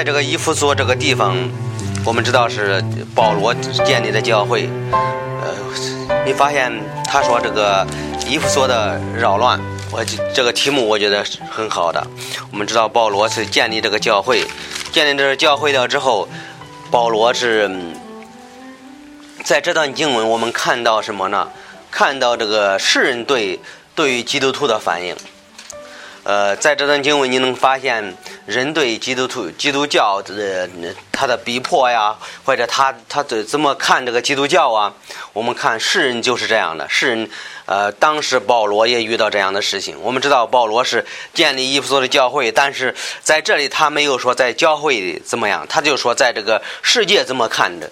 [0.00, 1.36] 在这个伊夫所这个地方，
[2.06, 2.82] 我们知道是
[3.14, 3.52] 保罗
[3.84, 4.66] 建立的教会。
[4.90, 6.72] 呃，你发现
[7.04, 7.86] 他说这个
[8.26, 9.60] 伊夫所的扰乱，
[9.92, 10.02] 我
[10.34, 12.02] 这个题目我觉得是很好的。
[12.50, 14.46] 我们知道保罗是建立这个教会，
[14.90, 16.26] 建立这个教会了之后，
[16.90, 17.70] 保罗是
[19.44, 21.46] 在这段经文我们看到什么呢？
[21.90, 23.60] 看到这个世人对
[23.94, 25.14] 对于基督徒的反应。
[26.22, 28.14] 呃，在这段经文你能发现
[28.50, 30.68] 人对基督徒、基督教的
[31.12, 34.92] 他的逼迫呀，或者他他怎怎么看这个基督教啊？
[35.32, 37.30] 我们看世人就是这样的，世人
[37.66, 39.96] 呃，当时保罗也遇到这样的事情。
[40.02, 42.92] 我们知道保罗是建立伊夫所的教会，但是
[43.22, 47.88] 在这里他没有说在教会怎么样，他就说在这个世界怎么看着。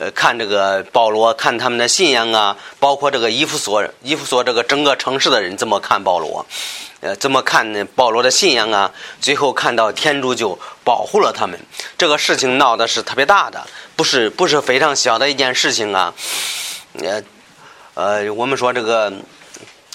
[0.00, 6.46] 呃，看这个保罗，看他们的信仰啊，包括这个伊夫所，伊夫所这个整个城市的人怎么看保罗，
[7.00, 7.86] 呃，怎么看？
[7.94, 8.90] 保罗的信仰啊，
[9.20, 11.60] 最后看到天主就保护了他们。
[11.98, 16.14] 这个事情闹的是特别大的，不是不是非常小的一件事情啊。
[16.94, 17.22] 呃，
[17.92, 19.12] 呃，我们说这个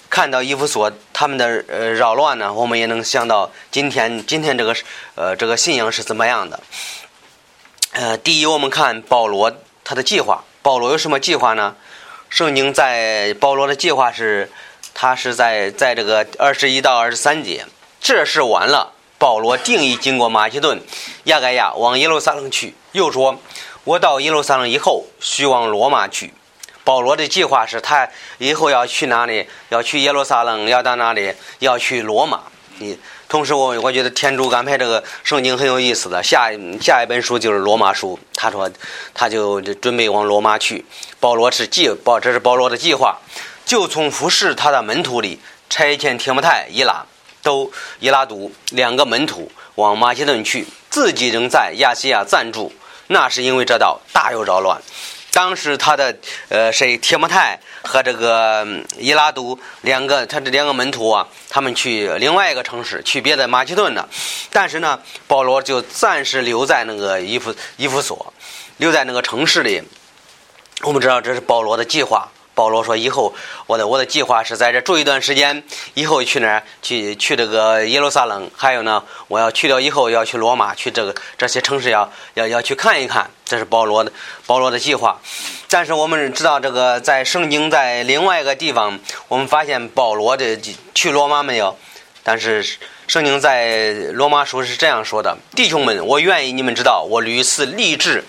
[0.08, 4.76] 看到伊夫所他们的呃扰乱呢，我们也能想到今天今天这个
[5.16, 6.60] 呃这个信仰是怎么样的。
[7.94, 9.52] 呃，第一，我们看保罗。
[9.86, 11.76] 他的计划，保罗有什么计划呢？
[12.28, 14.52] 圣经在保罗的计划是，
[14.96, 17.66] 他是在在这个二十一到二十三节，
[18.02, 18.92] 这是完了。
[19.20, 20.82] 保罗定义经过马其顿、
[21.26, 23.40] 亚该亚往耶路撒冷去，又说
[23.86, 26.34] ：“我到耶路撒冷以后，需往罗马去。”
[26.84, 29.48] 保罗的计划是他以后要去哪里？
[29.70, 31.34] 要去耶路撒冷，要到哪里？
[31.60, 32.42] 要去罗马。
[32.80, 32.98] 你。
[33.28, 36.22] 同时，我我觉得天主安排这个圣经很有意思的。
[36.22, 38.70] 下下一本书就是罗马书，他说
[39.14, 40.86] 他就准备往罗马去。
[41.20, 43.18] 保罗是计保，这是保罗的计划，
[43.66, 47.04] 就从服侍他的门徒里差遣提摩太、伊拉
[47.42, 52.72] 都伊拉都两个门徒往马其顿去，自己仍在亚细亚暂住。
[53.08, 54.80] 那是因为这道大有扰乱。
[55.32, 56.16] 当时他的
[56.50, 64.10] 呃谁提摩太和这个伊拉都两个他这两个门徒啊，他们去另外一个城市，去别的马其顿的。
[64.52, 68.34] 但是呢，保罗就暂时留在那个伊夫伊夫所，
[68.78, 69.82] 留在那个城市里。
[70.82, 72.28] 我们知道这是保罗的计划。
[72.56, 73.36] 保罗说：“以后
[73.68, 75.62] 我的我的计划是在这住一段时间，
[75.94, 76.64] 以后去哪儿？
[76.82, 78.50] 去去这个耶路撒冷。
[78.56, 83.30] 还有呢，我要去掉以后要去罗马，去这个这些城市要要要去看一看。
[83.44, 84.12] 这是保罗的
[84.48, 85.20] 保罗的计划。
[85.70, 90.58] 但是我们知道，这个在圣经在另外一个地方，我们发现保罗的
[90.94, 91.78] 去罗马没有？
[92.24, 92.66] 但是
[93.08, 98.24] 圣经在罗马书是这样说的：弟兄们，我愿意你们知道，我屡次立志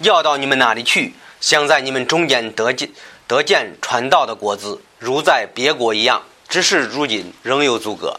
[0.00, 2.90] 要到你们那里去，想在你们中间得见。”
[3.30, 6.20] 得见传道的国子，如在别国一样。
[6.48, 8.18] 只是如今仍有阻隔。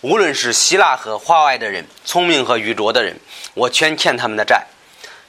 [0.00, 3.16] 无论是希腊和华外的人，聪明和愚拙的人，
[3.54, 4.66] 我全欠他们的债。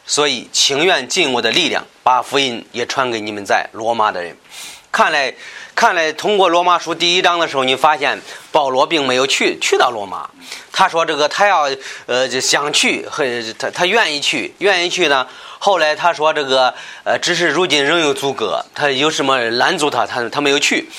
[0.07, 4.35] 所以情愿尽我的力量，把福音也传给你们在罗马的人。
[4.91, 5.31] 看来，
[5.75, 8.19] 看来通过罗马书第一章的时候，你发现
[8.51, 10.27] 保罗并没有去去到罗马。
[10.71, 11.69] 他说这个他要
[12.05, 13.25] 呃想去和
[13.57, 15.27] 他他愿意去，愿意去呢。
[15.61, 20.05] 后来他说：“这个呃，只是如今仍有阻隔，他有什么拦阻他？
[20.05, 20.89] 他他没有去。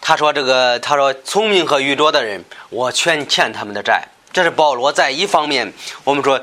[0.00, 4.02] 他说：‘这个他说聪明和愚拙的人，我全欠他们的债。’
[4.32, 5.72] 这是保罗在一方面，
[6.02, 6.40] 我们说，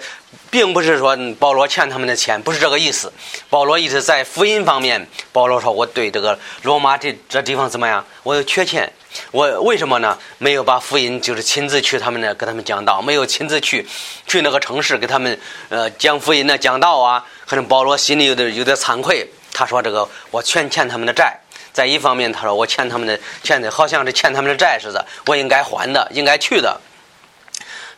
[0.49, 3.11] 并不是说保罗欠他们的钱，不是这个意思。
[3.49, 8.05] 保罗意思在福音方面，保罗说我对这个罗马这这地方怎么样？
[8.23, 8.89] 我有缺欠。”
[9.31, 10.17] 我为什么呢？
[10.37, 13.87] 没有把福音就是亲自去他们那给他们讲道，没有亲自去
[14.27, 15.39] 去那个城市给他们
[15.69, 17.25] 呃讲福音呢讲道啊。
[17.45, 21.39] 可能保罗心里有点有点惭愧，他说这个我全欠他们的债。
[21.71, 26.79] 在一方面，他说我欠他们的欠的好像是欠他们的债似的，我应该还的，应该去的。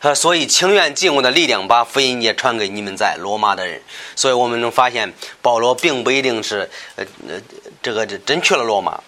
[0.00, 3.80] 呃，所以情愿尽我的力量把福音也传给你们在罗马的人。
[4.16, 7.34] 所以我们能发现，保罗并不一定是呃呃
[7.82, 9.00] 这个真去了罗马。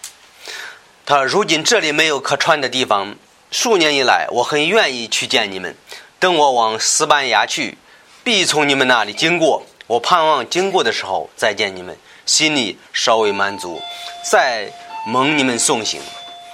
[1.05, 3.15] 他说如今这里没有可传的地方。
[3.51, 5.75] 数年以来，我很愿意去见你们。
[6.19, 7.77] 等我往西班牙去，
[8.23, 9.65] 必从你们那里经过。
[9.87, 13.79] 我盼望经过的时候再见你们，心里稍微满足，
[14.29, 14.73] 再
[15.05, 16.01] 蒙你们送行。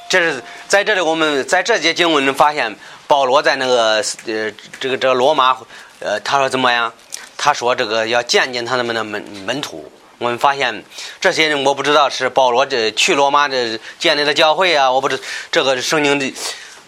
[0.10, 2.76] 这是在这里，我们在这节经文中发现，
[3.08, 5.58] 保罗在那个呃这个这个罗马，
[6.00, 6.94] 呃他说怎么样？
[7.38, 9.90] 他说这个要见见他们的门门徒。
[10.22, 10.84] 我们发现
[11.20, 15.20] 这些人，我不知道是保罗这去罗马这建立的教会啊，我不知
[15.52, 16.32] 这个圣经的，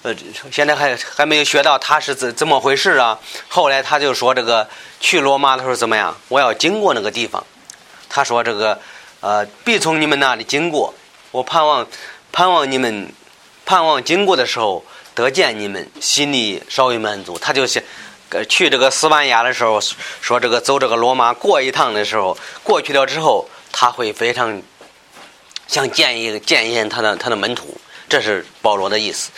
[0.03, 0.15] 呃，
[0.51, 3.17] 现在还还没有学到他是怎怎么回事啊。
[3.47, 4.69] 后来他就说这个
[4.99, 6.15] 去罗马的时候怎么样？
[6.27, 7.43] 我要经过那个地方。
[8.07, 8.79] 他说这个
[9.21, 10.93] 呃，必从你们那里经过。
[11.31, 11.87] 我盼望
[12.31, 13.11] 盼望你们
[13.65, 14.85] 盼望经过的时候
[15.15, 17.39] 得见你们，心里稍微满足。
[17.39, 17.81] 他就想
[18.49, 19.79] 去这个斯班牙的时候，
[20.21, 24.61] 说这个走这个罗马过一趟的时候，过去了之后，他会非常
[25.67, 27.75] 想见一见一见他的他的门徒，
[28.07, 29.31] 这是保罗的意思。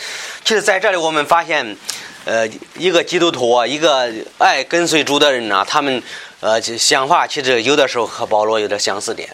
[0.44, 1.76] 其实在这里我们发现，
[2.24, 6.02] 呃，一个基督徒啊，一个爱跟随主的人呢，他们
[6.40, 9.28] 呃想法其实有的时候和保罗有点相似点。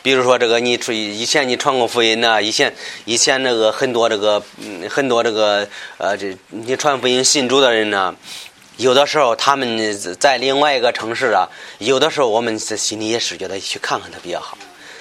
[0.00, 2.72] 比如说这个，你出以前你传过福音呐，以前
[3.04, 5.68] 以前那个很多这个嗯很多这个
[5.98, 8.14] 呃这你传福音信主的人呢，
[8.78, 11.48] 有的时候他们在另外一个城市啊，
[11.78, 14.56] 有的时候我们心里也是觉得去看看他比较好。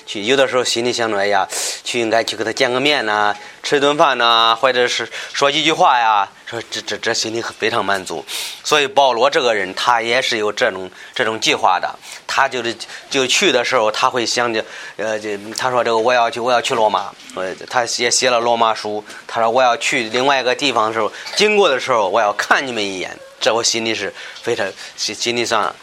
[0.07, 1.47] 去有的时候心里想着，哎呀，
[1.83, 8.25] 去应该去跟他见个面呐，吃顿饭呐，或者是说几句话呀，说这这这心里非常满足。
[8.63, 11.93] 所以保罗这个人，他也是有这种这种计划的。
[12.25, 12.75] 他就是
[13.11, 14.65] 就去的时候，他会想着，
[14.95, 19.03] 呃，这他说这个我要去我要去罗马，呃，他也写了罗马书。
[19.27, 25.75] 他说我要去另外一个地方的时候，经过的时候我要看你们一眼，这我心里是非常心心理上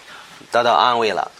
[0.50, 1.30] 得到安慰了。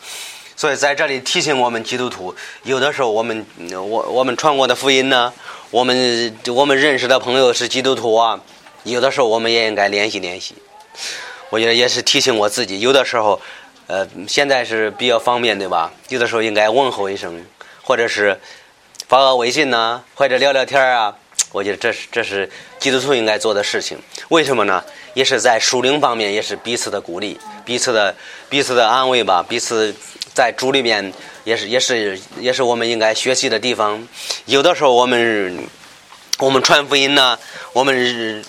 [0.56, 5.32] 所以在这里提醒我们基督徒，有的时候我们我我们传过的福音呢，
[5.70, 8.40] 我们我们认识的朋友是基督徒啊，
[8.84, 10.54] 有的时候我们也应该联系联系。
[11.50, 13.40] 我觉得也是提醒我自己，有的时候，
[13.88, 15.92] 呃，现在是比较方便对吧？
[16.08, 17.44] 有的时候应该问候一声，
[17.82, 18.40] 或者是
[19.08, 21.16] 发个微信呐，或者聊聊天啊。
[21.50, 22.50] 我觉得这是这是
[22.80, 23.96] 基督徒应该做的事情。
[24.28, 24.82] 为什么呢？
[25.14, 28.14] 也是在属灵方面，也是彼此的鼓励，彼此的
[28.50, 29.94] 彼此的安慰吧，彼此。
[30.34, 31.12] 在主里面
[31.44, 34.04] 也是也是也是我们应该学习的地方。
[34.46, 35.56] 有的时候我们
[36.40, 37.38] 我们传福音呢，
[37.72, 37.94] 我们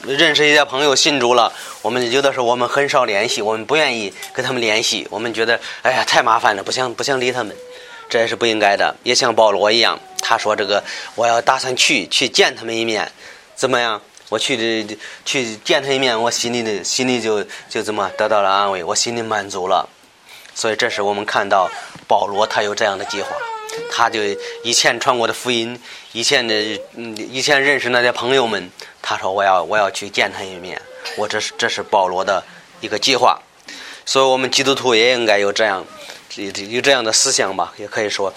[0.02, 1.54] 认识一些朋友信主了，
[1.84, 7.56] 我们有的时候我们很少联系，我们不愿意跟他们联系，我们觉得哎呀太麻烦了，不想不想理他们，
[8.10, 8.96] 这也是不应该的。
[9.04, 10.84] 也像保罗一样，他说这个
[11.14, 13.12] 我要打算去去见他们一面，
[13.56, 14.02] 怎么样？
[14.30, 19.88] 我去的去见他一面，我心里的心里就就这么得到了安慰，我心里满足了。
[20.54, 21.70] 所以，这是我们看到
[22.08, 23.28] 保罗他有这样的计划，
[23.92, 24.22] 他就
[24.64, 25.78] 以前传过的福音，
[26.14, 30.82] 以前的嗯，以前认识那些朋友们，他说我要我要去见他一面，
[31.18, 32.42] 我这是这是保罗的
[32.80, 33.38] 一个计划，
[34.06, 35.86] 所以我们基督徒也应该有这样
[36.36, 38.34] 有有这样的思想吧，也可以说，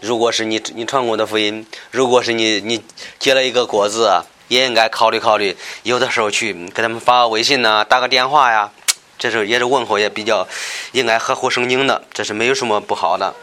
[0.00, 2.80] 如果是你你传过的福音，如果是你你
[3.18, 8.70] 结了一个果子，也应该考虑考虑，有的时候去给他们发个微信呐，打个电话呀。
[9.18, 10.46] 这是也是问候，也比较
[10.92, 13.34] 应该合乎圣经的，这是没有什么不好的。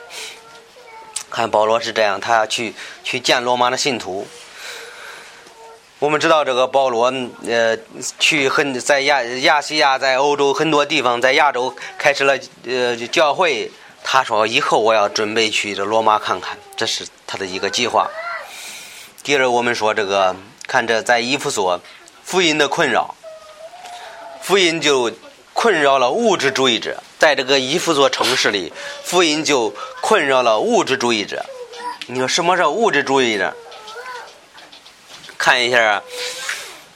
[1.29, 2.73] 看保罗是这样，他去
[3.03, 4.25] 去见罗马的信徒。
[5.99, 7.11] 我们知道这个保罗，
[7.45, 7.77] 呃，
[8.19, 13.69] 去很在亚亚细亚，在欧洲很多地方，在亚洲开始了呃教会。
[14.01, 18.07] 他说以后我要准备去这罗马看看，这是他的一个计划。
[19.23, 20.35] 第二，我们说这个
[20.67, 21.79] 看这在伊夫所
[22.23, 23.15] 福音的困扰，
[24.41, 25.11] 福音就。
[25.57, 28.73] 困扰了物质主义者，在这个伊夫所城市里，
[29.05, 31.45] 福音就困扰了物质主义者。
[32.07, 33.55] 你说什么是物质主义者？
[35.37, 36.03] 看一下，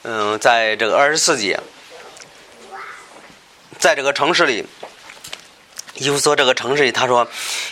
[0.02, 1.58] 嗯，在这个二十四节，
[3.78, 4.66] 在这个城市里，
[5.94, 7.26] 伊夫所这个城市里，他说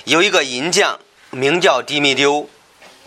[0.05, 0.99] 有一个银匠
[1.29, 2.49] 名叫迪米丢，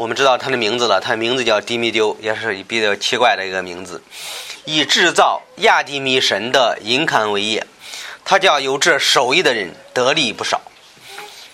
[0.02, 4.02] 我们知道他的名字了，他名字叫迪米丢，也是比较奇怪的一个名字。
[4.66, 7.64] 以制造亚迪米神的银龛为业，
[8.26, 10.60] 他叫有这手艺的人得利不少。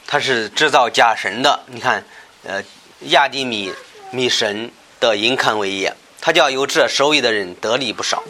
[0.07, 2.05] 他是制造假神的，你看，
[2.45, 2.63] 呃，
[3.09, 3.73] 亚迪米
[4.11, 8.23] 米神的银龛为业，他叫有这手艺的人得利不少。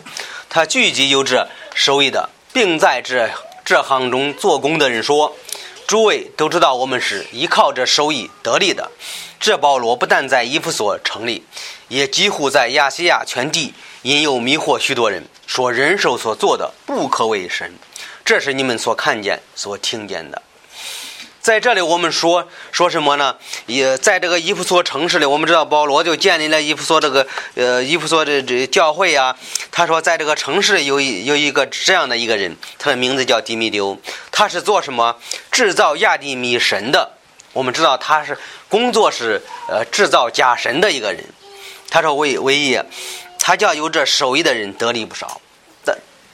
[0.49, 3.29] 他聚集有这手艺的，并在这
[3.63, 5.37] 这行中做工的人说
[5.87, 8.91] ：“诸位都知道，我们是依靠着手艺得利的。”
[9.39, 11.45] 这保罗不但在伊夫所成立，
[11.87, 13.73] 也几乎在亚细亚全地。
[14.03, 17.73] 引诱迷惑许多人，说人手所做的不可为神，
[18.23, 20.41] 这是你们所看见、所听见的。
[21.47, 23.33] 在这里，我们说说什么呢？
[23.67, 27.25] 也在这个伊普索城市里，我们知道保罗就建立了伊普索这个
[27.55, 29.33] 呃伊普索的这教会啊。
[29.71, 33.97] 他说，在这个城市有一有一个这样的一个人，他的名字叫迪米丢，
[34.29, 35.15] 他是做什么？
[35.49, 37.13] 制造亚蒂米神的。
[37.53, 38.37] 我们知道他是
[38.67, 41.23] 工作是呃制造假神的一个人。
[41.89, 42.77] 他说唯唯一。
[43.39, 45.39] 他叫有这手艺的人得利不少，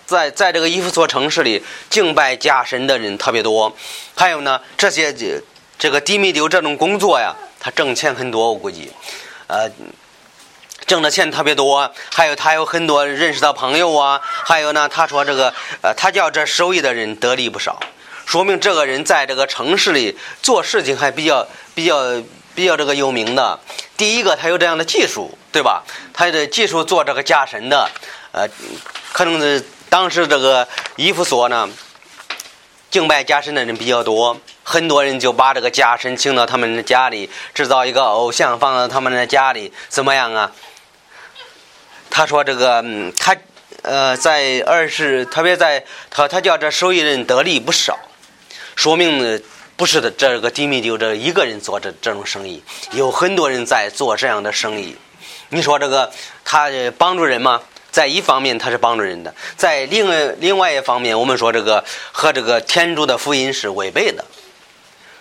[0.05, 3.75] 在在这个一夫所城市里敬拜假神的人特别多，
[4.15, 5.41] 还有呢这些这
[5.77, 8.91] 这个迪米丢这种工作呀，他挣钱很多，我估计，
[9.48, 9.69] 呃，
[10.86, 17.79] 挣的钱特别多，还有他有很多认识的朋友啊，还有呢他说这个呃他叫这收益的人得利不少，
[18.25, 22.22] 说明这个人在这个城市里做事情还比较比较。
[22.55, 23.60] 比较这个有名的，
[23.98, 25.83] 第一个他有这样的技术，对吧？
[26.13, 27.89] 他的技术做这个假神的，
[28.31, 28.48] 呃，
[29.12, 31.69] 可能是当时这个伊夫所呢，
[32.89, 40.51] 敬拜假神的人比较多，很多人就把这个假神请到他们的家里，制造一个偶像放到他们的家里，怎么样啊？
[42.09, 43.38] 他说这个，嗯，他
[43.83, 48.00] 呃，在二十，特别在他他叫这受益人得利不少，
[48.75, 49.39] 说明
[49.77, 54.97] 不是的，这个迪米就这一个人做这这种生意，有很多人在做这样的生意。
[55.50, 56.12] 你说这个
[56.43, 57.62] 他帮助人吗？
[57.93, 64.25] 在一方面他是帮助人的，在另外另外一方面，我们说这个和这个天主的福音是违背的。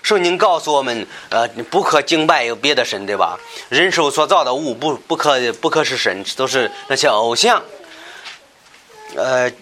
[0.02, 3.38] 圣经告诉我们，呃，不可敬拜有别的神，对吧？
[3.68, 7.62] 人手所造的物不不可不可是神，都是那些偶像。
[9.16, 9.52] 呃，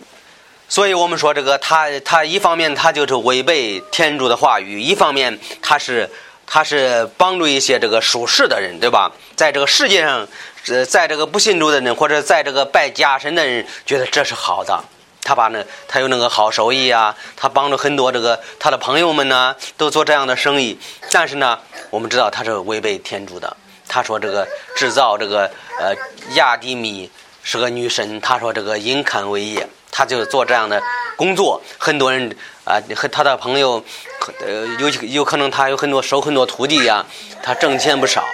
[0.68, 6.08] 所以我们说这个他他一方面他就是违背天主的话语，一方面他是
[6.50, 9.10] 他是帮助一些这个属世的人，对吧？
[9.34, 10.28] 在这个世界上。
[10.68, 14.78] 呃，在这个不信主的人，或者在这个拜假神的人，觉得这是好的。
[15.22, 20.78] 他把那他有那个好手艺啊，他帮助很多这个他的朋友们呢，都做这样的生意。
[21.10, 23.56] 但是呢，我们知道他是违背天主的。
[23.88, 25.96] 他说这个制造这个呃
[26.34, 27.10] 亚迪米
[27.42, 30.80] 是个女神，他说这个因坎为业，他就做这样的
[31.16, 31.60] 工作。
[31.78, 33.82] 很多人啊和他的朋友，
[34.40, 37.04] 呃有有可能他有很多收很多徒弟呀，
[37.42, 38.24] 他挣钱不少。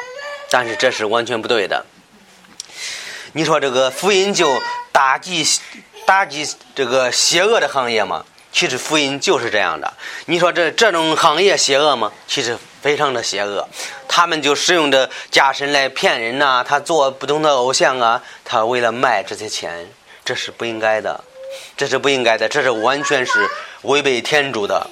[0.48, 1.84] 但是这是完全不对的。
[3.32, 4.60] 你说这个福音就
[4.92, 5.44] 打击
[6.06, 8.24] 打击这个邪恶的行业吗？
[8.52, 9.92] 其实福音就是这样的。
[10.26, 12.12] 你说这这种行业邪恶吗？
[12.26, 13.68] 其实非常的邪恶。
[14.08, 19.90] 他们就使用这假神来骗人呐，他做不同的偶像啊，他为了卖这些钱，
[20.24, 21.22] 这是不应该的，
[21.76, 23.48] 这是不应该的，这是完全是
[23.82, 24.86] 违背天主的。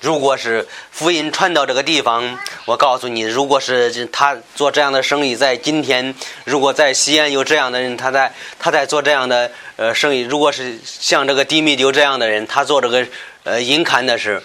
[0.00, 13.04] 如果是福音传到这个地方，我告诉你，如果是他做这样的生意，在今天，如果在西安有这样的人，他在他在做这样的呃生意，如果是像这个迪米丢这样的人，他做这个
[13.42, 14.40] 呃银刊的是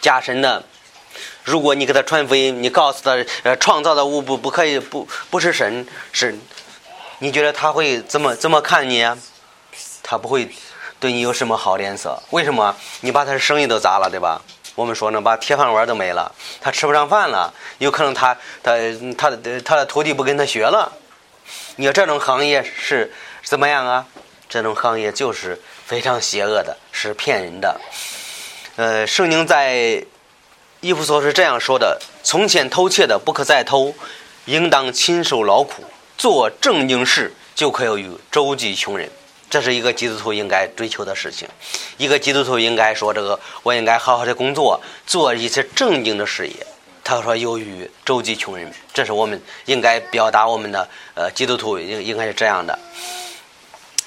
[0.00, 0.62] 假神的，
[1.44, 6.38] 如果你给他传福音，你告诉他呃创造的物不不可以不不是神是，
[7.20, 9.16] 你觉得他会怎么怎么看你啊？
[10.02, 10.46] 他不会
[11.00, 12.22] 对你有什么好脸色？
[12.30, 12.76] 为什么？
[13.00, 14.40] 你把他的生意都砸了，对吧？
[14.74, 16.30] 我们说呢，把铁饭碗都没了，
[16.60, 18.72] 他吃不上饭了，有可能他他
[19.16, 20.92] 他的他的徒弟不跟他学了。
[21.76, 24.06] 你说这种行业是怎么样啊？
[24.48, 27.80] 这种行业就是非常邪恶的，是骗人的。
[28.76, 30.04] 呃，圣经在
[30.80, 33.94] 伊夫所是这样说的：从前偷窃的不可再偷，
[34.44, 35.84] 应当亲受劳苦，
[36.18, 39.10] 做正经事，就可以与周济穷人。
[39.50, 41.48] 这是一个基督徒应该追求的事情，
[41.96, 46.54] 一个基督徒应该说：“这个我应该好好的工作，做一些正经的事业。”
[47.02, 52.78] 他说：“由于周济穷人，这是我们应该表达我们的呃基督徒应应该是这样的。”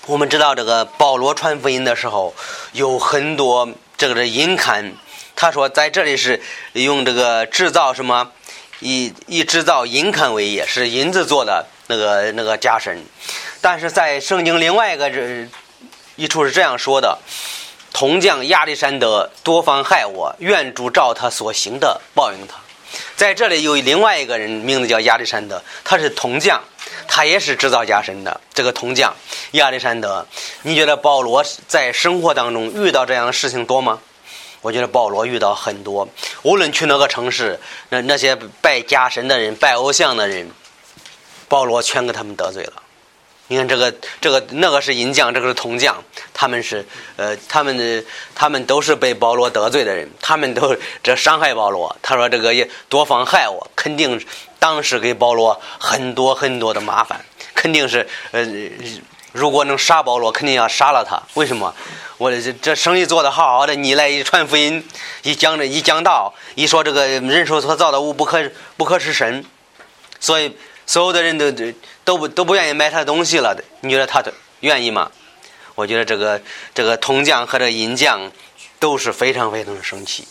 [0.08, 2.34] 我们知道，这个保罗传福音的时候
[2.72, 4.94] 有很多这个的银刊，
[5.36, 8.32] 他说在这里是用这个制造什么
[8.80, 13.04] 以以制造银刊为业，是银子做的那个那个假神。
[13.64, 15.48] 但是在圣经另外一个这
[16.18, 17.18] 一处是这样说的
[17.94, 22.56] ：“铜匠亚历山德多方害我，愿主照他所行的报应他。”
[23.16, 26.62] 在这里有另外一个人，名字叫亚历山德，他是铜匠，
[27.08, 28.42] 他也是制造家神的。
[28.54, 29.16] 这个铜匠
[29.52, 30.28] 亚历山德，
[30.64, 33.98] 你觉得保罗在生活当中遇到这样的事情多吗？
[34.60, 36.06] 我觉得保罗遇到很多，
[36.42, 40.52] 无论去哪个城市，那那些拜家神的人、拜偶像的人，
[41.48, 42.83] 保罗全给他们得罪了。
[43.48, 46.02] 你看这个，这个那个是银匠，这个是铜匠，
[46.34, 46.84] 他们是
[47.18, 51.94] 呃，他们的他们都是被保罗得罪的人，他们都这伤害保罗。
[52.02, 54.20] 他说这个也多方害我，肯定
[54.58, 57.24] 当时给保罗很多很多的麻烦，
[57.54, 58.48] 肯定是呃，
[59.34, 61.22] 如果能杀保罗，肯定要杀了他。
[61.34, 61.76] 为什么？
[62.18, 64.88] 我这这生意做得好好的，你来一传福音，
[65.22, 69.46] 一讲这一讲道，一说这个人手所造的物不可不可是神，
[70.20, 70.58] 所以。
[70.86, 71.74] 所有的人都都
[72.04, 75.12] 都不都不愿意买他的东西了，你觉得他的愿意吗？
[75.76, 76.42] 我觉得这个
[76.74, 78.32] 这个铜匠和这银匠
[78.80, 80.28] 都是非常非常的生气。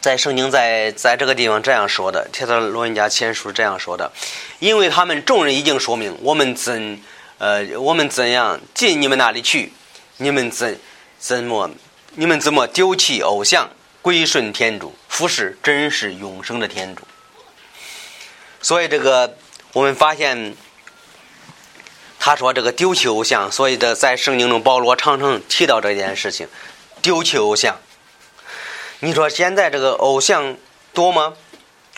[0.00, 4.10] 在圣经在在这个地方这样说的，《铁道罗人家前书》这样说的，
[4.58, 7.00] 因为他们众人已经说明，我们怎
[7.38, 9.72] 呃我们怎样进你们那里去，
[10.16, 10.78] 你们怎
[11.18, 11.70] 怎么
[12.16, 13.70] 你们怎么丢弃偶像，
[14.02, 17.02] 归顺天主，服侍真实永生的天主。
[18.62, 19.36] 所以这个，
[19.72, 20.56] 我们发现，
[22.18, 26.48] 他说这个丢弃偶像，所以的在圣经中，保罗常常提到这件事情，
[27.02, 27.76] 丢弃偶像。
[29.00, 30.56] 你说现在这个偶像
[30.94, 31.34] 多吗？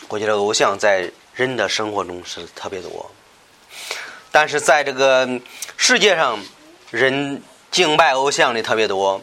[0.07, 3.11] 我觉得偶像在人的生活中是特别多，
[4.31, 5.39] 但是在这个
[5.77, 6.39] 世界上，
[6.89, 7.41] 人
[7.71, 9.21] 敬拜偶像的特别多。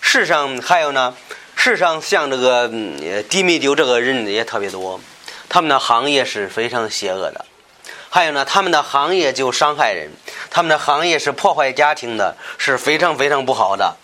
[0.00, 1.16] 世上还有呢，
[1.56, 2.68] 世上像这个
[3.28, 5.00] 迪米丢这个人也特别多，
[5.48, 7.44] 他们的行业是非常邪恶的。
[8.10, 10.10] 还有呢，他们的行业就伤害人，
[10.50, 13.96] 他们的行业是破坏家庭的，是非常非常不好的。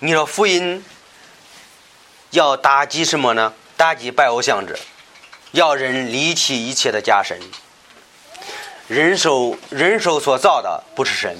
[0.00, 0.84] 你说福音
[2.30, 3.52] 要打击什么呢？
[3.76, 4.78] 打击拜偶像者，
[5.50, 7.40] 要人离弃一切的假神。
[8.86, 11.36] 人手人手所造的不是神，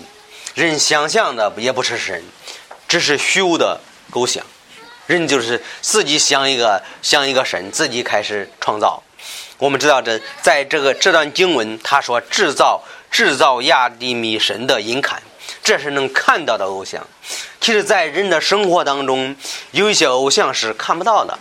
[0.55, 2.25] 人想象的也不是神，
[2.89, 3.81] 只是虚无的
[4.11, 4.45] 构想。
[5.07, 9.03] 人就是自己想一个想一个神，自己开始创造。
[9.59, 15.23] 我们知道，这在这个这段经文，他说制造制造亚迪米神的银坎，
[15.63, 17.07] 这是能看到的偶像。
[17.61, 19.35] 其实，在人的生活当中，
[19.71, 21.39] 有一些偶像是看不到的，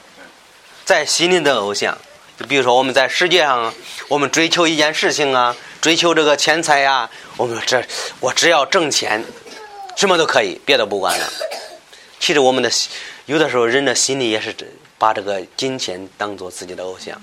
[0.86, 1.98] 在心灵的偶像，
[2.40, 3.74] 就比如说我们在世界上，
[4.08, 7.84] 我们追求一件事情啊，追求这个钱财呀，我们这
[8.20, 9.22] 我只要挣钱，
[9.98, 11.28] 什么都可以，别的不管了。
[12.20, 12.72] 其实，我们的
[13.26, 14.56] 有的时候人的心里也是
[14.98, 17.20] 把这个金钱当做自己的偶像。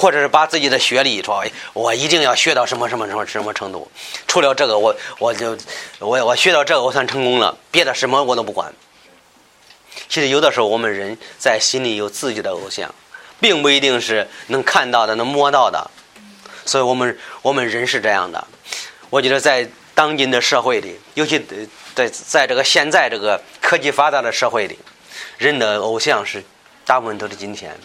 [0.00, 3.86] 或者是把自己的学历说，我一定要学到什么什么什么什么程度，
[4.26, 5.54] 除了这个，我我就
[5.98, 8.72] 我我学到这个，我算成功了，别的什么我都不管。
[10.08, 12.94] 其实有的时候，我们人在心里有自己的偶像，
[13.40, 15.90] 并不一定是能看到的、能摸到的。
[16.64, 18.42] 所以我们我们人是这样的。
[19.10, 21.38] 我觉得在当今的社会里，尤其
[21.94, 24.78] 在在这个现在这个科技发达的社会里，
[25.36, 26.42] 人的偶像是
[26.86, 27.78] 大部分都是金钱。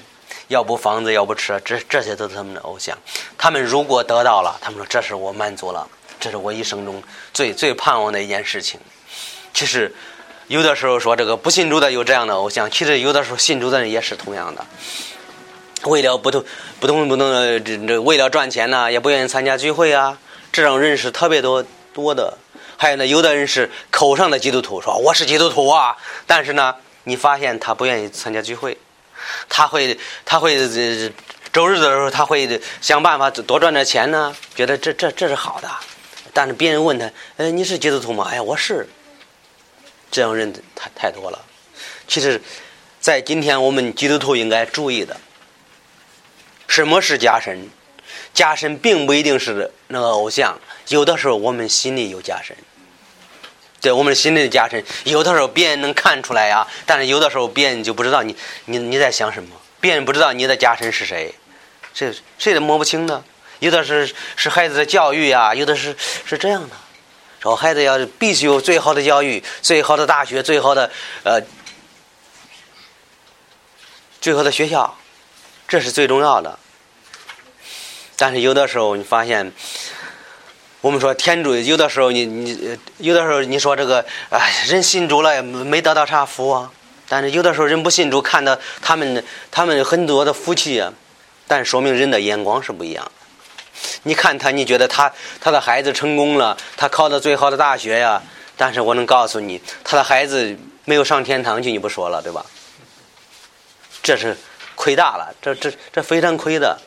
[0.47, 2.97] 要不房子，要不车，这这些都是他们的偶像。
[3.37, 5.87] 他们如果得到了，他们说这是我满足了，
[6.19, 7.01] 这是我一生中
[7.33, 8.79] 最最盼望的一件事情。
[9.53, 9.93] 其实
[10.47, 14.65] 有的时候说这个不信主的有这样的偶像，其实有的时候信主的人也是同样的。
[15.85, 16.43] 为了不同
[16.79, 20.17] 不同不同的这这为了赚钱呢，也不愿意参加聚会啊。
[20.51, 22.37] 这种人是特别多多的。
[22.77, 25.95] 还有呢，有的人是口上的基督徒，说我是基督徒啊，
[26.27, 28.77] 但是呢，你发现他不愿意参加聚会。
[29.49, 30.57] 他会，他会，
[31.51, 35.69] 周日的时候他会想办法多赚点钱呢，觉得这这这是好的。
[36.33, 38.27] 但是别人问他，哎，你是基督徒吗？
[38.29, 38.87] 哎呀，我是。
[40.11, 41.45] 这样人太太多了。
[42.07, 42.41] 其实，
[43.01, 45.17] 在今天我们基督徒应该注意的，
[46.67, 47.69] 什么是假神？
[48.33, 50.57] 假神并不一定是那个偶像，
[50.89, 52.55] 有的时候我们心里有假神。
[53.85, 61.31] 对我们心里的加深，有的时候别人能看出来呀，但是有的时候别人就不知道你你你在想什么，别人不知道你的加深是谁，
[61.93, 63.23] 这谁都摸不清的。
[63.59, 65.95] 有的是是孩子的教育呀，有的是
[66.25, 66.75] 是这样的，
[67.39, 70.89] 说孩子要必须有最好的教育、最好的大学、最好的
[71.23, 71.39] 呃
[74.19, 74.97] 最好的学校，
[75.67, 76.57] 这是最重要的。
[78.17, 79.53] 但是有的时候你发现。
[80.85, 86.71] 我们说天主有的时候你你有的时候你说这个哎人信主了没得到啥福啊，
[87.09, 90.93] 但是有的时候人不信主看到他们他们很多的福气啊，
[91.47, 93.11] 但说明人的眼光是不一样。
[94.03, 98.21] 你看他你觉得他他的孩子成功了，他考到最好的大学呀，
[98.55, 102.45] 但是我能告诉你他的孩子没有上天堂去你不说了对吧？
[104.03, 104.37] 这是
[104.75, 106.77] 亏大了，这这这非常亏的。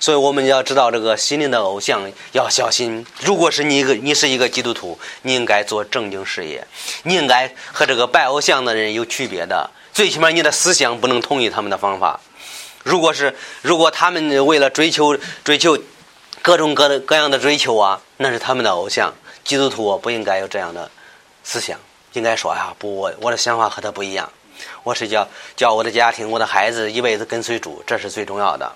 [0.00, 3.04] 所以我们要知道这个心灵的偶像要小心。
[3.20, 6.66] 如果是你一个，你是一个基督徒，你应该做正经事业，
[7.02, 9.70] 你应该和这个拜偶像的人有区别的。
[9.92, 12.20] 最起码你的思想不能同意他们的方法。
[12.84, 15.76] 如果是如果他们为了追求追求
[16.40, 19.12] 各种各的各样的追求啊，那是他们的偶像。
[19.44, 20.90] 基督徒不应该有这样的
[21.42, 21.78] 思想，
[22.12, 24.30] 应该说呀，不，我我的想法和他不一样。
[24.82, 28.70] 我是叫叫我的家庭，我的孩子一辈子跟随主，这是最重要的。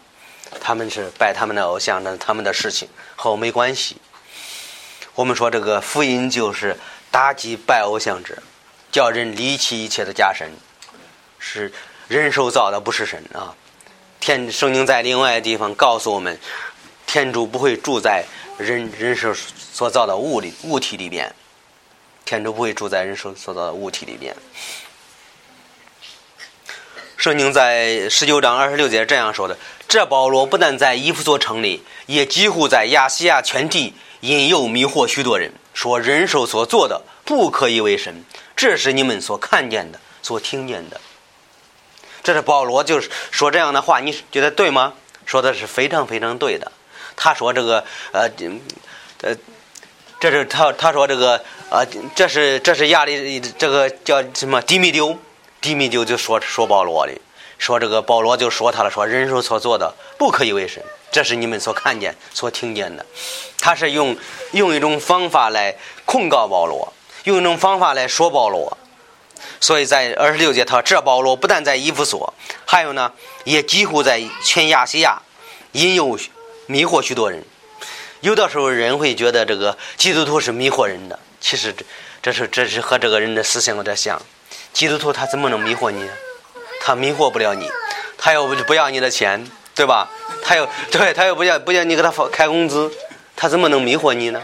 [0.61, 3.97] 他们是拜他们的偶像，那是他们的事情，和我没关系。
[5.15, 6.77] 我们说这个福音就是
[7.11, 8.43] 打击拜偶像者，
[8.91, 10.51] 叫人离弃一切的假神，
[11.39, 11.73] 是
[12.09, 13.55] 人手造的，不是神啊。
[14.21, 16.39] 天圣经在另外的地方告诉我们，
[17.07, 18.25] 天主不会住在
[18.57, 21.35] 人人手所造的物里物体里边，
[22.25, 24.35] 天主不会住在人手所造的物体里边。
[27.23, 29.57] 圣经在十九章二十六节这样说的
[29.87, 38.25] ：“这保罗不但在伊夫所城里，也几乎在亚细亚全地引诱迷惑许多人，说人手所做的不可以为神。
[38.57, 41.01] 这是你们所看见的、所听见的。”
[42.25, 44.95] 这是保罗就是说这样的话，你觉得对吗？
[45.25, 46.73] 说的是非常非常对的。
[47.15, 48.29] 他说这个呃
[49.21, 49.37] 呃，
[50.19, 55.17] 这是他他说这个呃，这是这是亚里这个叫什么迪米丢。
[55.63, 57.13] 迪米就就说说保罗的，
[57.57, 63.07] 说这个保罗就说他了，说人手所做的不可以为神，这是你们所看见、所听见的。
[63.59, 64.17] 他是用
[64.51, 66.93] 用一种方法来控告保罗，
[67.25, 68.77] 用一种方法来说保罗。
[69.61, 72.35] 所以在二十六节，他这保罗不但在以弗所，
[72.67, 73.13] 还有呢，
[73.45, 75.23] 也几乎在全亚细亚
[75.73, 76.19] 引诱
[76.67, 77.45] 迷惑许多人。
[78.21, 81.85] 有的时候人会觉得这个基督徒是迷惑人的，其实这
[82.21, 84.21] 这是这是和这个人的思想有点像。
[84.73, 86.09] 基督徒他怎么能迷惑你？
[86.81, 87.71] 他迷惑不了你，
[88.19, 90.11] 他又不要你的钱，对吧？
[90.43, 92.91] 他又 对他又不要不要你给他发开工资，
[93.37, 94.43] 他怎么能迷惑你呢？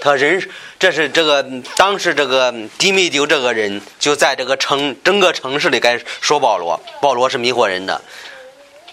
[0.00, 1.44] 他人这是这个
[1.76, 8.00] 当时这个迪米丢这个人就在这个城整个城市里该说保罗，保罗是迷惑人的。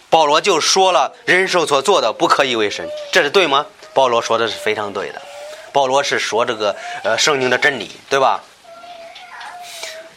[0.09, 3.65] 保罗就说了人手所做的不可以为神，这是对吗？
[3.93, 5.21] 保罗说的是非常对的。
[5.73, 8.41] 保罗是说这个呃圣经的真理，对吧？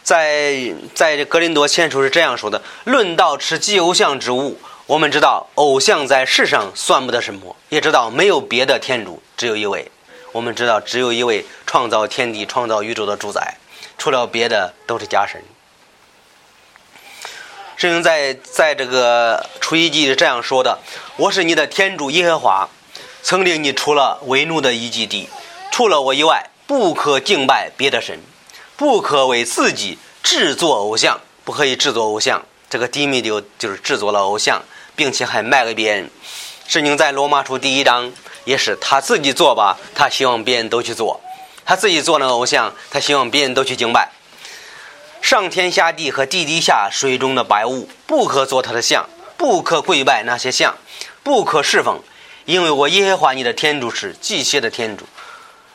[0.04, 9.90] 在在格林多前书是这样说的：论到吃祭偶像之物，我们知道偶像在世上算不得什么，也知道没有别的天主，只有一位。
[10.32, 13.56] 我们知道只有一位创造天地、创造宇宙的主宰，
[13.96, 15.42] 除了别的都是假神。
[17.76, 20.78] 圣经在在这个出一记是这样说的
[21.16, 22.68] ：“我是你的天主耶和华，
[23.22, 25.30] 曾领你出了为奴的一基地，
[25.70, 28.18] 除了我以外，不可敬拜别的神。”
[28.76, 32.44] 不可为自己制作偶像，不可以制作偶像。
[32.68, 34.60] 这个迪米丢就是制作了偶像，
[34.96, 36.10] 并且还卖给别人。
[36.66, 38.12] 圣经在罗马书第一章
[38.44, 41.20] 也是他自己做吧，他希望别人都去做。
[41.64, 44.10] 他自己做那个偶像，他希望别人都去敬拜。
[45.22, 50.74] 上天下地和地底下水中的白物，不可做他的像，不可跪拜那些像，
[51.22, 52.02] 不可侍奉，
[52.44, 55.06] 因为我耶和华你的天主是祭邪的天主。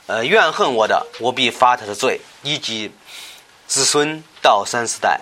[0.05, 2.91] 呃，怨恨我的，我必罚他的罪，以及
[3.67, 5.21] 子孙到三四代。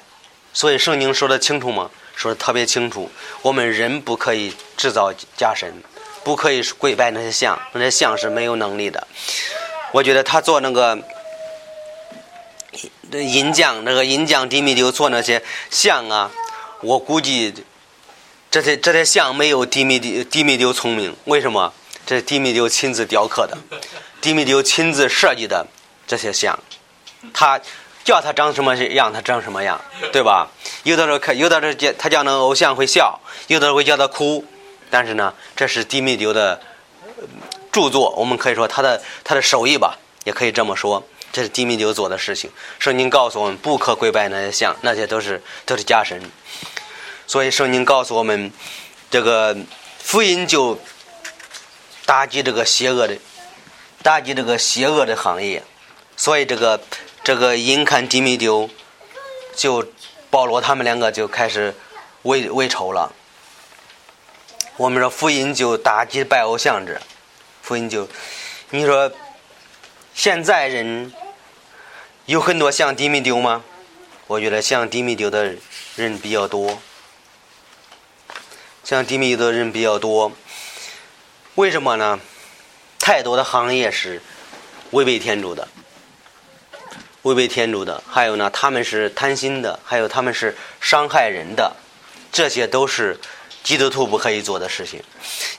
[0.54, 1.90] 所以圣经说的清楚吗？
[2.16, 3.12] 说的特别清楚。
[3.42, 5.72] 我们人不可以制造假神，
[6.24, 9.08] 不可以跪拜那些像，那些像是没有能力的。
[9.92, 10.98] 我觉得他做那个
[13.12, 16.32] 银匠，那个银匠迪米丢做那些像啊，
[16.82, 17.54] 我估计
[18.50, 21.16] 这些这些像没有迪米丢迪米丢聪明。
[21.26, 21.72] 为什么？
[22.06, 23.58] 这是迪米丢亲自雕刻的。
[24.22, 25.68] 迪米丢亲自设计的
[26.08, 26.58] 这些像，
[27.34, 27.60] 他
[28.04, 29.80] 叫他长什么样，他长什么样，
[30.12, 30.48] 对吧？
[30.84, 34.46] 有的时候看，有的时候叫他叫那个偶像会笑，有的时候会叫他哭。
[34.90, 36.62] 但是呢，这是迪米丢的
[37.72, 41.04] 著作，我们可以说他的他的手艺吧，也可以这么说。
[41.34, 42.50] 这是迪米丢做的事情。
[42.80, 46.22] 圣经告诉我们，不可跪拜那些像，那些都是都是假神。
[47.28, 48.52] 所以圣经告诉我们，
[49.12, 49.56] 这个
[50.00, 50.80] 福音就
[52.06, 53.18] 打击这个邪恶的。
[54.04, 55.62] 打击这个邪恶的行业，
[56.16, 56.80] 所以这个
[57.28, 58.70] 这个因看迪米丢，
[59.54, 59.86] 就
[60.30, 61.76] 保罗他们两个就开始
[62.22, 63.12] 为为仇了。
[64.78, 67.02] 我们说福音就打击拜偶像者，
[67.62, 68.08] 福音就
[68.70, 69.12] 你说
[70.14, 71.12] 现在人
[72.28, 73.62] 有很多像迪米丢吗？
[74.28, 75.54] 我觉得像迪米丢的
[75.98, 76.82] 人比较多，
[78.86, 80.32] 像迪米丢的人比较多，
[81.56, 82.22] 为什么呢？
[82.98, 84.22] 太多的行业是
[84.92, 85.68] 违背天主的，
[87.24, 88.02] 违背天主的。
[88.10, 91.76] 还有呢，他们是贪心的，还有他们是伤害人的，
[92.32, 93.20] 这些都是
[93.64, 95.02] 基督徒不可以做的事情。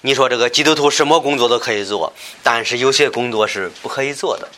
[0.01, 4.49] 你说这个基督徒什么工作都可以做，但是有些工作是不可以做的，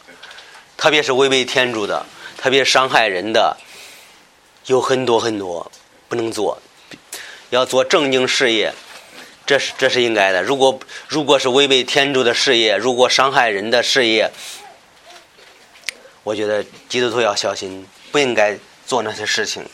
[0.77, 2.05] 特别是违背天主的，
[2.37, 3.57] 特别伤害人的，
[4.67, 5.71] 有很多很多
[6.09, 6.61] 不能做。
[7.51, 8.73] 要做正经事业。
[9.47, 10.45] 这是这是应该的。
[10.45, 14.31] 如果如果是违背天主的事业，如果伤害人的事业，
[16.23, 19.65] 我觉得基督徒要小心，不应该做那些事情。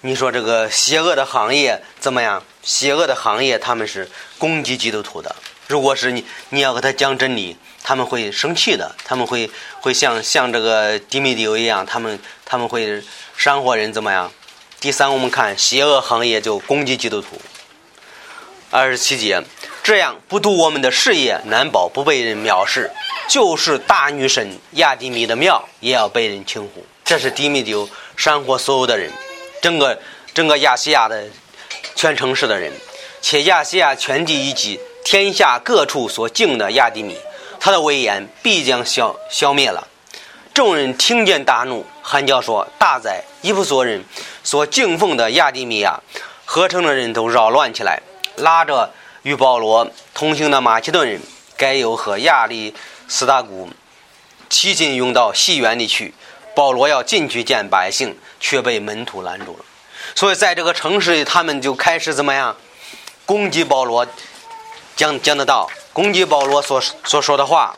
[0.00, 2.42] 你说这个邪恶的行业怎么样？
[2.62, 5.34] 邪恶的行业他们是攻击基督徒的。
[5.68, 13.02] 如果是你你要和他讲真理，他们会生气的，他们会会像像这个迪米迪欧一样，他们他们会
[13.36, 14.32] 煽惑人怎么样？
[14.80, 17.40] 第三，我们看邪恶行业就攻击基督徒。
[18.70, 19.42] 二十七节，
[19.82, 22.90] 这样不读我们的事业，难保不被人藐视。
[23.28, 26.84] 就是大女神亚迪米的庙，也要被人轻忽。
[27.04, 29.10] 这是迪米丢煽惑所有的人，
[29.60, 29.98] 整个
[30.34, 31.24] 整个亚细亚的
[31.94, 32.72] 全城市的人，
[33.20, 37.16] 且亚细亚全地以及天下各处所敬的亚迪米，
[37.58, 39.88] 他的威严必将消消灭了。
[40.54, 43.24] 众人听见大怒，喊叫说：“大哉！
[43.40, 44.04] 伊弗所人
[44.44, 45.98] 所敬奉的亚迪米亚，
[46.44, 48.00] 合成的人都扰乱起来。”
[48.36, 48.90] 拉着
[49.22, 51.20] 与保罗同行的马其顿人，
[51.56, 52.74] 该有和亚历
[53.12, 53.68] 斯大古
[54.48, 56.14] 齐心涌到戏园里去。
[56.54, 59.64] 保罗要进去见百姓，却被门徒拦住了。
[60.14, 62.56] 所以在这个城市里，他们就开始怎么样
[63.26, 64.06] 攻击保罗，
[64.96, 67.76] 讲讲得到，攻击保罗所所说的话。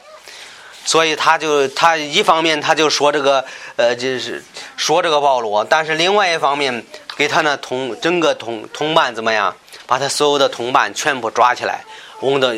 [0.85, 3.45] 所以他就他一方面他就说这个
[3.75, 4.45] 呃就是
[4.77, 6.85] 说这个保罗，但是另外一方面
[7.17, 11.85] 给他那同整个同同伴怎么样，把他所有的同伴全部抓起来，
[12.23, 12.53] 拥到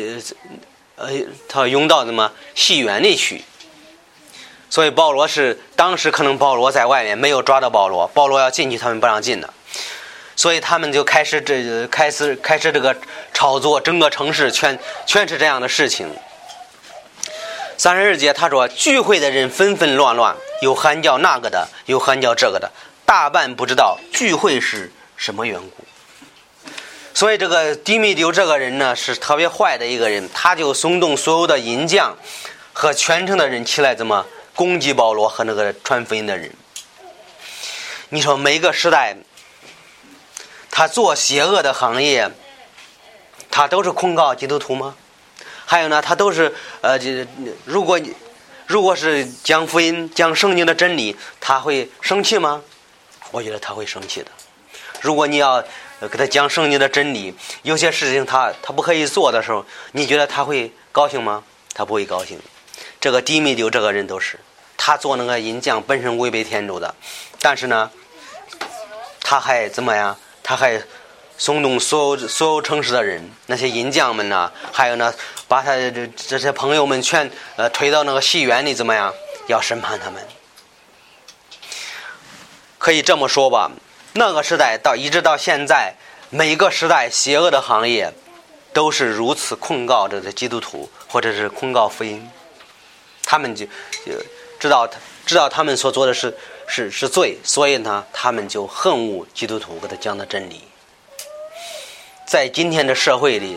[0.97, 1.09] 呃
[1.47, 3.43] 他拥到什么戏园里去。
[4.69, 9.53] 所以保罗是当时可能保罗在外面没有抓到保罗，保罗要进去他们不让进的，
[10.35, 12.93] 所以他们就开始这开始开始这个
[13.33, 16.13] 炒作，整个城市全全是这样的事情。
[17.77, 22.69] 三十二节，他说聚会的人纷纷乱乱，有喊叫那个的，有喊叫这个的，
[23.05, 25.86] 大半不知道聚会是什么缘故。
[27.17, 32.15] 所以这个迪米丢这个人呢，是特别坏的一个人，他就松动所有的银匠
[32.73, 36.51] 和全城的人起来，怎么攻击保罗和那个传福音的人？
[38.09, 39.17] 你说每个时代，
[40.69, 42.29] 他做邪恶的行业，
[43.49, 44.93] 他都是控告基督徒吗？
[45.65, 47.25] 还有呢，他都是呃，这
[47.65, 48.13] 如果你
[48.67, 52.61] 如果是讲福音、讲圣经的真理，他会生气吗？
[53.31, 54.27] 我觉得他会生气的。
[55.01, 55.63] 如果你要
[56.01, 57.33] 给他讲圣经的真理，
[57.63, 61.43] 有些事情他他不可以做的时候，你觉得他会高兴吗？
[61.73, 62.39] 他不会高兴。
[62.99, 64.39] 这个低米丢这个人都是，
[64.75, 66.93] 他做那个银匠本身违背天主的，
[67.39, 67.89] 但是呢，
[69.21, 70.17] 他还怎么样？
[70.43, 70.81] 他还。
[71.39, 75.13] 松动所有所有城市的人，那些银匠们呐，还有呢，
[75.47, 79.13] 把他这这些朋友们全呃推到那个戏院里，怎么样？
[79.45, 80.27] 要审判他们。
[82.79, 83.71] 可以这么说吧，
[84.17, 85.93] 那个时代到一直到现在，
[86.31, 88.11] 每个时代邪恶的行业，
[88.73, 92.27] 都是如此控告这个基督徒，或者是控告福音。
[93.23, 93.63] 他们就
[94.03, 94.13] 就
[94.59, 96.35] 知道他知道他们所做的是
[96.67, 100.63] 是是罪，所以呢，他们就恨恶基督徒给他讲的真理。
[102.25, 103.55] 在今天的社会里，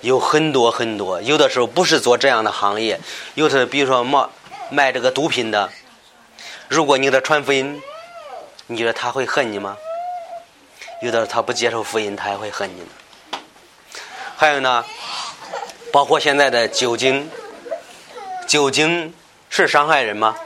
[0.00, 2.98] 有很多很多，有的时候不是做这样的行业，
[3.34, 4.26] 有的比如说卖
[4.70, 5.68] 卖这个毒品的，
[6.66, 7.78] 如果你给他传福音，
[8.68, 9.76] 你觉得他会恨你吗？
[11.00, 13.40] 有的他不接受福音，他也会恨你呢。
[14.36, 14.84] 还有呢，
[15.92, 17.30] 包括现在的酒精，
[18.46, 19.14] 酒精
[19.48, 20.36] 是伤害人吗？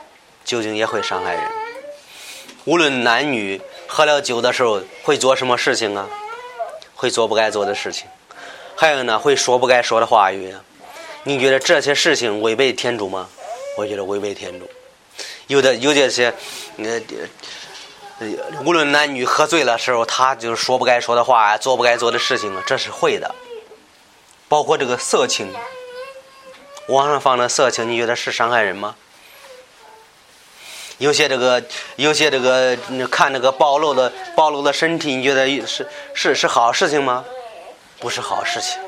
[0.45, 1.43] 酒精也会伤害人。
[2.65, 6.09] 无论男女，喝了酒的时候会做什么事情啊？
[6.95, 8.07] 会做不该做的事情，
[8.77, 10.55] 还有呢，会说不该说的话语。
[11.25, 13.29] 你觉得这些事情违背天主吗？
[13.77, 14.71] 我觉得违背天主。
[15.49, 16.33] 有的有这些，
[16.79, 17.01] 呃，
[18.65, 23.35] 无论男女喝醉了时候，他就是说不该说的话，做不该做的事情这是会的。
[24.49, 25.53] 包括这个色情，
[26.89, 28.95] 网上放的色情，你觉得是伤害人吗？
[30.99, 31.63] 有些这个，
[31.97, 32.77] 有些这个，
[33.11, 37.25] 看那个暴露的暴露的身体，你觉得是是是好事情吗？
[37.99, 38.79] 不是好事情。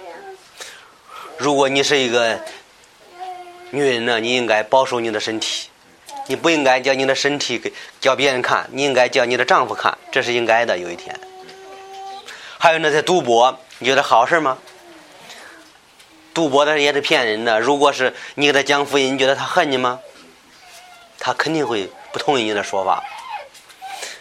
[1.38, 2.38] 如果你是一个
[3.70, 5.70] 女人呢，你应该保守你的身体，
[6.26, 10.78] 你不应该叫你的身体给叫别人看，你应该叫你的丈夫看，这是应该的。
[10.78, 11.18] 有一天，
[12.58, 14.58] 还有那些赌博，你觉得好事吗？
[16.32, 17.60] 赌博的也是骗人的。
[17.60, 20.00] 如果是你给他讲福音，你觉得他恨你吗？
[21.18, 21.90] 他肯定会。
[22.14, 23.02] 不同意你的说法，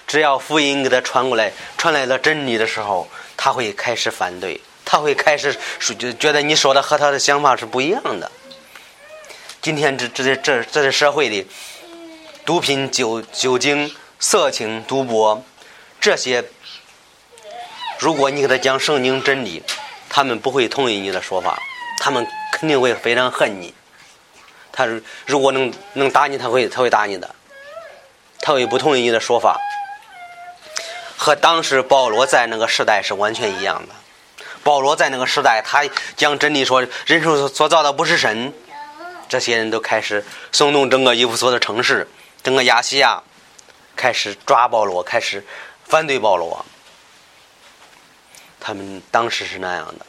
[0.07, 5.55] 只要福音给他传过来，传来了真理的时候，他会开始反对，他会开始
[5.99, 8.31] 就觉得你说的和他的想法是不一样的。
[9.61, 11.45] 今天这这这这这社会里，
[12.45, 15.43] 毒品、酒酒精、色情、赌博
[16.01, 16.43] 这些，
[17.97, 19.63] 如果你给他讲圣经真理，
[20.09, 21.57] 他们不会同意你的说法，
[21.99, 23.73] 他们肯定会非常恨你。
[24.73, 24.85] 他
[25.25, 27.33] 如果能能打你，他会他会打你的。
[28.41, 29.57] 他会不同意你的说法，
[31.15, 33.95] 和当时保罗在那个时代是完全一样的。
[34.63, 35.85] 保罗在那个时代，他
[36.17, 38.53] 讲真理说人所所造的不是神，
[39.29, 42.05] 这些人都开始松动整个伊夫所的城市，
[42.43, 43.23] 整个亚细亚
[43.95, 45.43] 开始抓保罗，开始
[45.85, 46.65] 反对保罗。
[48.59, 50.05] 他们当时是那样的。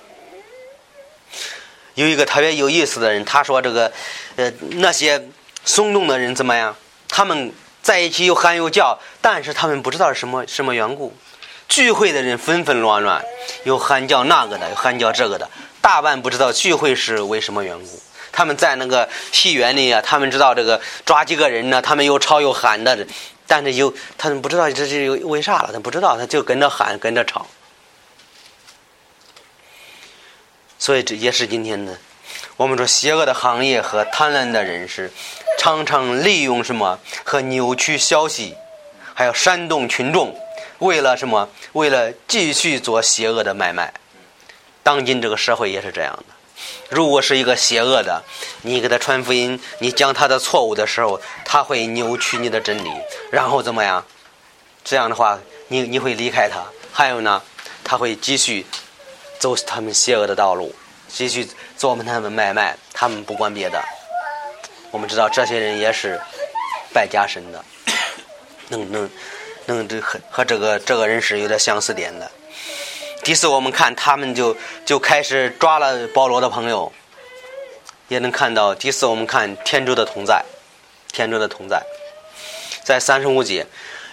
[1.94, 3.92] 有一个特别有意思的人，他说：“这个
[4.36, 5.28] 呃，那些
[5.64, 6.76] 松动的人怎么样？
[7.08, 7.52] 他们。”
[7.84, 11.14] 在一起又喊又叫，但是他们不知道什么什么缘故。
[11.68, 13.22] 聚会的人纷纷乱乱，
[13.64, 15.50] 有喊叫那个的，有喊叫这个的，
[15.82, 18.02] 大半不知道聚会是为什么缘故。
[18.34, 23.06] 他们在那个戏园里啊，他们知道这个抓几个人呢，他们又吵又喊的，
[23.46, 27.46] 但是又他们不知道这是为啥了，他不知道，他就跟着喊跟着吵。
[30.78, 31.96] 所以这也是今天的，
[32.56, 35.10] 我们说邪恶的行业和贪婪的人是。
[35.56, 38.54] 常常利用什么和扭曲消息，
[39.14, 40.36] 还有煽动群众，
[40.80, 41.48] 为了什么？
[41.72, 43.94] 为了继续做邪恶的买卖。
[44.82, 46.33] 当今这个社会也是这样的，
[46.88, 48.22] 如果是一个邪恶的，
[48.62, 52.90] 你给他传福音，你讲他的错误的时候，他会扭曲你的真理，
[53.30, 54.04] 然后怎么样？
[54.84, 56.62] 这样的话，你你会离开他。
[56.92, 57.42] 还有呢，
[57.82, 58.64] 他会继续
[59.38, 60.74] 走他们邪恶的道路，
[61.08, 63.82] 继续做他们买卖，他们不管别的。
[64.90, 66.20] 我们知道这些人也是
[66.92, 67.64] 败家神的，
[68.68, 69.10] 能能
[69.66, 72.30] 能这和和这个这个人是有点相似点的。
[73.24, 76.92] 第四，我们看他们就就开始抓了保罗的朋友，
[78.08, 78.74] 也能看到。
[78.74, 80.44] 第四，我们看天主的同在，
[81.10, 81.82] 天主的同在，
[82.84, 83.66] 在三十五节，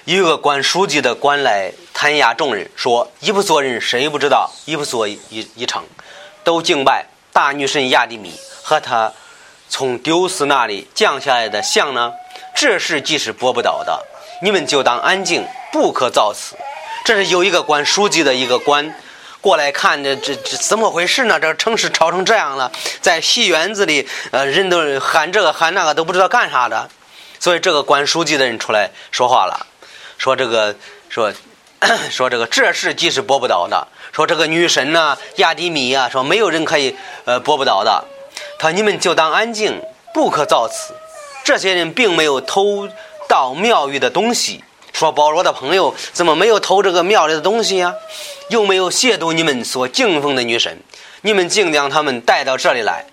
[0.06, 4.50] 有一个管书记的官来弹压众人，说：“一不做人，谁不知道？
[4.64, 5.20] 一不做一
[5.56, 5.84] 一成，
[6.46, 9.12] 都敬拜大女神亚蒂米和他
[9.68, 12.14] 从丢斯那里降下来的像呢？
[12.56, 14.02] 这事既是驳不倒的，
[14.42, 16.56] 你们就当安静，不可造次。”
[17.04, 18.94] 这是有一个管书记的一个官
[19.42, 21.40] 过来看，这这这怎么回事呢？
[21.40, 26.88] 这个城市吵成这样了，在戏园子里，呃，人都喊这个喊那个，都不知道干啥的。
[27.40, 29.66] 所以这个管书记的人出来说话了，
[30.20, 30.76] 说这个
[31.10, 31.34] 说
[32.12, 38.06] 说这个这事既是驳不倒的，说这个女神呢，亚迪米啊，说没有人可以呃驳不倒的。
[38.60, 39.82] 他说你们就当安静，
[40.14, 40.94] 不可造次。
[41.44, 42.88] 这些人并没有偷
[43.28, 44.64] 盗庙宇的东西。
[44.94, 47.94] 说保罗的朋友怎么没有偷这个庙里的东西呀？
[48.50, 50.78] 又没有亵渎你们所敬奉的女神？
[51.22, 53.06] 你们竟将他们带到这里来。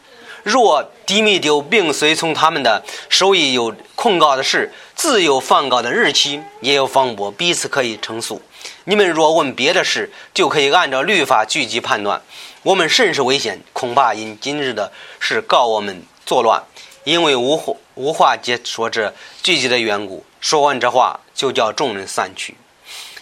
[0.43, 8.41] 若迪米丢并随从他们的手艺有控告的事，自有放告的日期，也有方驳，彼此可以称诉。
[8.85, 12.23] 你们若问别的事，就可以按照律法聚集判断。
[12.63, 16.63] 我们甚是危险，恐怕因今日的事告我们作乱，
[17.05, 19.13] 因为无话无话解说这
[19.43, 20.25] 聚集的缘故。
[20.41, 21.21] 说完这话。
[21.39, 22.57] 就叫众人散去，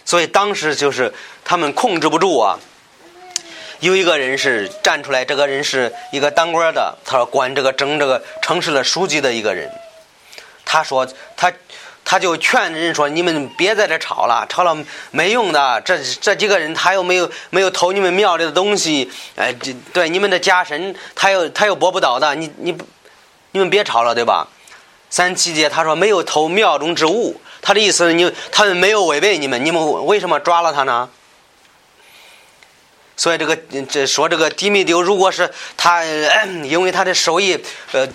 [0.03, 1.13] 所以当时就是
[1.45, 2.57] 他们控制不住啊。
[3.79, 9.69] 有一个人是站出来，这个人是一个当官的，他说管这个整这个城市的书记的一个人。
[10.65, 11.53] 他说他
[12.03, 14.75] 他就劝人说：“你们别在这吵了，吵了
[15.11, 15.79] 没用的。
[15.81, 19.53] 这这几个人他又没有没有偷你们庙里的东西，哎，
[19.93, 22.33] 对你们的家神他又他又驳不倒的。
[22.33, 22.75] 你你
[23.51, 24.47] 你们别吵了，对吧？”
[25.09, 27.39] 三七节他说没有偷庙中之物。
[27.61, 31.09] 他的意思，你他们没有违背你们，你们为什么抓了他呢？
[33.17, 33.57] 所以这个
[33.89, 37.59] 这说这个迪米丢，如果是他，因为他的手艺，
[37.91, 38.07] 呃，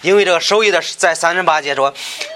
[0.00, 1.92] 因为这个手艺的在三十八节说，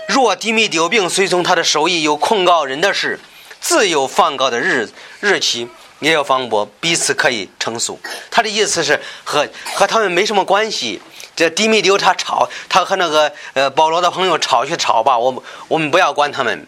[0.09, 3.18] 若迪米丢并随从他的手艺有控告人的事，
[3.61, 4.90] 自有放告的日
[5.21, 5.68] 日期，
[6.01, 7.99] 也有方驳，彼此可以称诉。
[8.31, 11.01] 他的意思是和和他们没什么关系。
[11.38, 16.66] 这迪米丢他吵，他和那个呃保罗的朋友吵去吵吧，我我们不要管他们。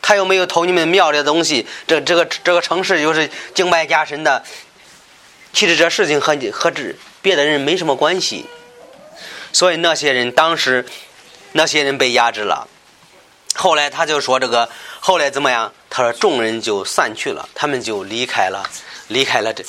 [0.00, 4.42] 他又没有偷你们庙里的东西，这这个这个城市又是敬拜家神的，
[5.52, 8.46] 其实这事情和和这别的人没什么关系。
[9.52, 10.86] 所以那些人当时，
[11.52, 12.66] 那些人被压制了。
[13.56, 15.70] 后来他就说这个，后来怎么样？
[15.90, 18.64] 他说众人就散去了，他们就离开了，
[19.08, 19.62] 离开了这。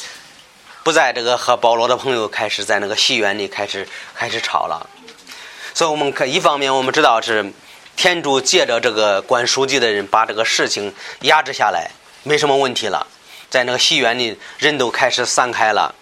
[0.84, 4.90] 不在这个和保罗的朋友开始在那个戏园里开始开始吵了，
[5.74, 7.52] 所以我们可一方面我们知道是
[7.96, 11.92] 天主借着这个管书记的人把这个事情压制下来，
[12.24, 13.06] 没什么问题了，
[13.50, 15.94] 在那个戏园里人都开始散开了。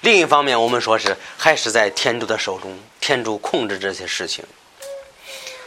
[0.00, 4.44] 另一方面我们说是还是在天主的手中，天主控制这些事情，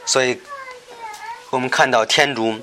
[0.05, 0.39] 所以
[1.49, 2.59] 我们看到天主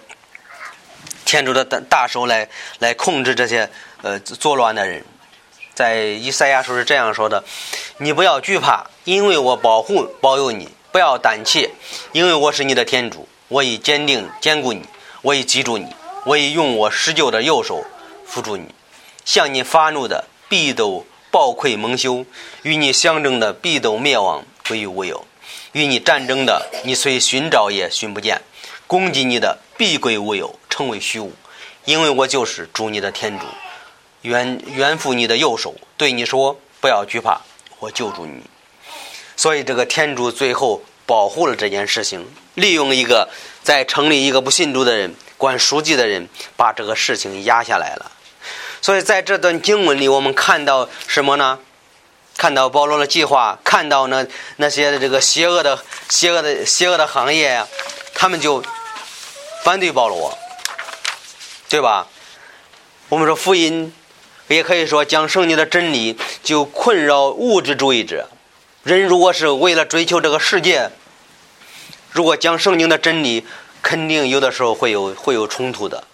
[1.24, 3.68] 天主的大大手来来控制这些
[4.02, 5.02] 呃作乱的人。
[5.74, 7.42] 在以赛亚书是这样说的
[7.98, 11.70] ：“你不要惧怕，因为我保护保佑你；不要胆怯，
[12.12, 13.28] 因为我是你的天主。
[13.48, 14.82] 我已坚定坚固你，
[15.22, 15.86] 我已记住你，
[16.24, 17.84] 我已用我施救的右手
[18.24, 18.66] 扶住你。
[19.24, 22.24] 向你发怒的必都暴愧蒙羞，
[22.62, 25.24] 与你相争的必都灭亡归于无有。
[25.72, 28.38] 与你战争的，你虽寻找也寻不见；
[28.86, 31.32] 攻击你的必归无有，成为虚无。
[31.84, 33.44] 因为我就是主你的天主。”
[34.24, 37.42] 援援扶你的右手，对你说：“不要惧怕，
[37.78, 38.42] 我救助你。”
[39.36, 43.28] 所以，这个天主最后保护了这件事情，利用一个
[43.62, 48.10] 在城里一个不信主的人管书记的人，把这个事情压下来了。
[48.80, 51.58] 所以，在这段经文里，我们看到什么呢？
[52.38, 57.62] 看到保罗的计划，看到那那些这个邪恶的、邪恶的、邪恶的行业，
[58.14, 58.64] 他们就
[59.62, 60.36] 反对保罗，
[61.68, 62.06] 对吧？
[63.10, 63.94] 我们说福音。
[64.48, 68.28] 也可以说，讲圣经的真理就困扰物质主义者。
[68.82, 70.90] 人如果是为了追求这个世界，
[72.10, 73.44] 如果讲圣经的真理，
[73.82, 76.04] 肯定有的时候会有会有冲突的，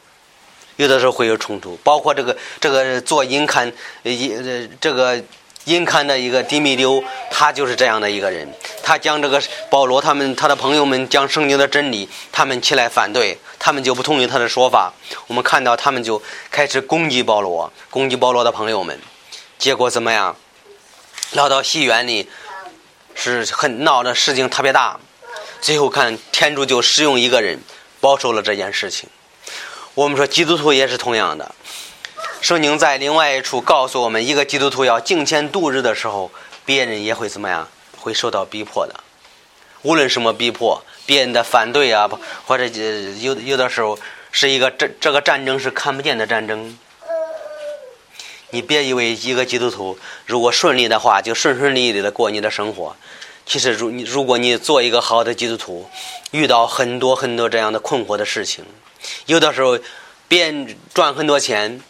[0.76, 1.76] 有的时候会有冲突。
[1.82, 3.72] 包括这个这个做银刊，
[4.04, 5.20] 呃，这个
[5.64, 8.50] 阴刊的一个迪米丢，他就是这样的一个人。
[8.82, 14.92] 他将这个保罗他们他的朋友们将圣经的真理，他们起来反对，他们就不同意他的说法。
[15.26, 18.98] 我们看到他们就开始攻击保罗，攻击保罗的朋友们。
[19.58, 20.36] 结果怎么样？
[21.32, 22.28] 闹到戏园里，
[23.14, 24.98] 是很闹的事情特别大。
[25.60, 27.60] 最后看天主就使用一个人
[28.00, 29.08] 保守了这件事情。
[29.94, 31.54] 我们说基督徒也是同样的。
[32.40, 36.30] 圣经在另外一处告诉我们，一个基督徒要敬虔度日的时候，
[36.64, 37.68] 别人也会怎么样？
[37.98, 38.94] 会受到逼迫的。
[39.82, 42.08] 无论什么逼迫，别人的反对啊，
[42.46, 42.64] 或者
[43.20, 43.98] 有有的时候
[44.32, 46.78] 是一个这这个战争是看不见的战争。
[48.50, 52.96] 你别以为一个基督徒如果顺利的话，就顺顺利利的过你的生活。
[53.44, 55.88] 其实，如你如果你做一个好的基督徒，
[56.30, 58.64] 遇到很多很多这样的困惑的事情，
[59.26, 59.78] 有的时候
[60.26, 61.82] 别人赚很多钱。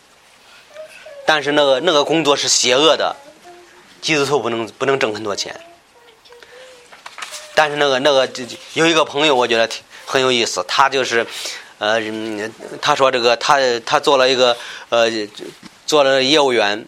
[1.32, 3.14] 但是那个那个工作是邪恶的，
[4.00, 5.54] 基督徒不能不能挣很多钱。
[7.54, 8.28] 但是那个那个
[8.74, 10.64] 有一个朋友，我觉得挺很有意思。
[10.66, 11.24] 他就是，
[11.78, 12.00] 呃，
[12.82, 14.56] 他说这个他他做了一个
[14.88, 15.08] 呃
[15.86, 16.84] 做了业务员。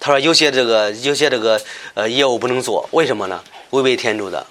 [0.00, 1.62] 他说有些这个有些这个
[1.94, 3.40] 呃业务不能做，为什么呢？
[3.70, 4.44] 违背天主的。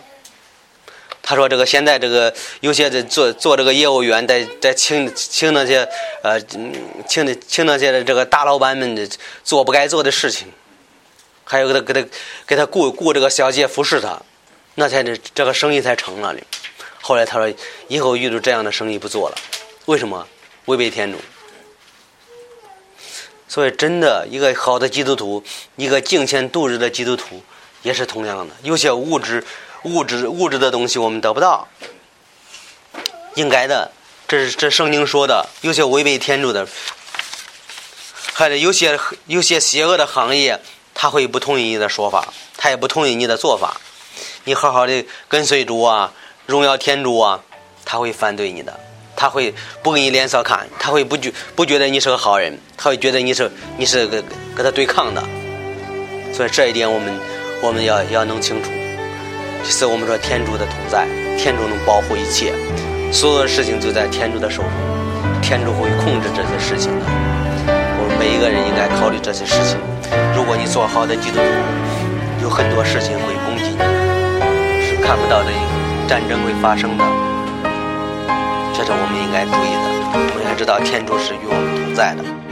[1.30, 5.88] 他说：“这个现在这个有些的做做这个业务员，在在请请那些
[6.24, 6.42] 呃
[7.08, 9.08] 请的请那些这个大老板们
[9.44, 10.48] 做不该做的事情，
[11.44, 12.10] 还有给他给他
[12.48, 14.20] 给他雇雇这个小姐服侍他，
[14.74, 16.40] 那才这这个生意才成了呢。
[17.00, 17.56] 后来他说
[17.88, 19.38] 以后遇到这样的生意不做了，
[19.86, 20.28] 为什么？
[20.66, 21.20] 违背天主。
[23.48, 25.44] 所以真的一个好的基督徒，
[25.76, 27.44] 一个敬虔度日的基督徒，
[27.84, 29.44] 也是同样的，有些物质。”
[29.84, 31.68] 物质物质的东西我们得不到，
[33.36, 33.92] 应该的，
[34.28, 35.48] 这是这圣经说的。
[35.62, 36.68] 有些违背天主的，
[38.34, 40.60] 还得有些有些邪恶的行业，
[40.94, 42.28] 他会不同意你的说法，
[42.58, 43.80] 他也不同意你的做法。
[44.44, 46.12] 你好好的跟随主啊，
[46.46, 47.42] 荣耀天主啊，
[47.86, 48.78] 他会反对你的，
[49.16, 54.24] 他会不给你脸色看，他会不觉不觉得你是个好人，他会觉得你是你是跟
[54.56, 55.24] 跟他对抗的。
[56.34, 57.20] 所以这一点我们
[57.62, 58.72] 我们要要弄清楚。
[59.64, 61.08] 其次，我们说天主的同在，
[61.38, 62.54] 天主能保护一切，
[63.12, 64.72] 所有的事情就在天主的手中，
[65.42, 67.06] 天主会控制这些事情的。
[67.06, 69.78] 我们每一个人应该考虑这些事情。
[70.36, 73.80] 如果你做好的基督徒，有很多事情会攻击你，
[74.82, 75.52] 是看不到的
[76.08, 77.04] 战争会发生的，
[78.74, 79.86] 这是我们应该注意的。
[80.12, 82.49] 我们要知道天主是与我们同在的。